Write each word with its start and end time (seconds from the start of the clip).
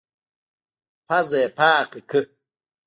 پزه 1.07 1.37
يې 1.43 1.47
پاکه 1.57 1.99
کړه. 2.09 2.21